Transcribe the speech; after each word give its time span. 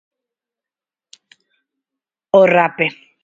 O 2.39 2.41
rape. 2.55 2.87